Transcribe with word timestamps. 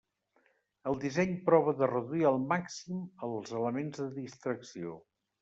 El 0.91 0.95
disseny 1.03 1.35
prova 1.49 1.73
de 1.81 1.89
reduir 1.91 2.25
al 2.31 2.41
màxim 2.53 3.05
els 3.29 3.53
elements 3.61 4.01
de 4.05 4.09
distracció. 4.19 4.99